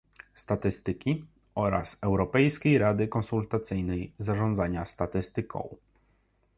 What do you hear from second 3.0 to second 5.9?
Konsultacyjnej Zarządzania Statystyką